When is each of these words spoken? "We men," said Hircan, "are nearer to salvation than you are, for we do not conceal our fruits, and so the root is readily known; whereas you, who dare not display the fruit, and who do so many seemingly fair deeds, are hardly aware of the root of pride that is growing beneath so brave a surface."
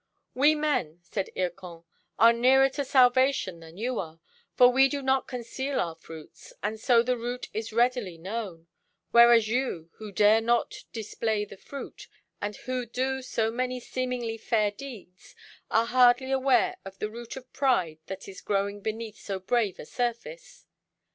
"We 0.33 0.55
men," 0.55 0.97
said 1.03 1.29
Hircan, 1.35 1.83
"are 2.17 2.33
nearer 2.33 2.69
to 2.69 2.83
salvation 2.83 3.59
than 3.59 3.77
you 3.77 3.99
are, 3.99 4.19
for 4.55 4.69
we 4.69 4.89
do 4.89 5.03
not 5.03 5.27
conceal 5.27 5.79
our 5.79 5.93
fruits, 5.93 6.53
and 6.63 6.79
so 6.79 7.03
the 7.03 7.19
root 7.19 7.49
is 7.53 7.71
readily 7.71 8.17
known; 8.17 8.65
whereas 9.11 9.47
you, 9.47 9.91
who 9.97 10.11
dare 10.11 10.41
not 10.41 10.85
display 10.91 11.45
the 11.45 11.55
fruit, 11.55 12.07
and 12.41 12.55
who 12.65 12.87
do 12.87 13.21
so 13.21 13.51
many 13.51 13.79
seemingly 13.79 14.39
fair 14.39 14.71
deeds, 14.71 15.35
are 15.69 15.85
hardly 15.85 16.31
aware 16.31 16.77
of 16.83 16.97
the 16.97 17.11
root 17.11 17.35
of 17.37 17.53
pride 17.53 17.99
that 18.07 18.27
is 18.27 18.41
growing 18.41 18.81
beneath 18.81 19.19
so 19.19 19.39
brave 19.39 19.77
a 19.77 19.85
surface." 19.85 20.65